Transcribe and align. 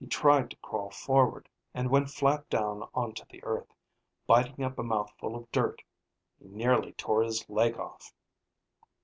He 0.00 0.08
tried 0.08 0.50
to 0.50 0.56
crawl 0.56 0.90
forward, 0.90 1.48
and 1.72 1.88
went 1.88 2.10
flat 2.10 2.50
down 2.50 2.88
onto 2.94 3.22
the 3.30 3.44
earth, 3.44 3.72
biting 4.26 4.64
up 4.64 4.76
a 4.76 4.82
mouthful 4.82 5.36
of 5.36 5.48
dirt. 5.52 5.82
He 6.40 6.48
nearly 6.48 6.94
tore 6.94 7.22
his 7.22 7.48
leg 7.48 7.78
off. 7.78 8.12